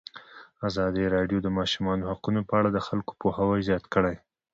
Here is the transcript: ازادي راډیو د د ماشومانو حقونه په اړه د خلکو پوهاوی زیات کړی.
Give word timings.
ازادي 0.67 1.03
راډیو 1.15 1.39
د 1.41 1.43
د 1.45 1.47
ماشومانو 1.59 2.07
حقونه 2.11 2.41
په 2.49 2.53
اړه 2.59 2.69
د 2.71 2.79
خلکو 2.87 3.11
پوهاوی 3.21 3.65
زیات 3.67 3.85
کړی. 3.93 4.15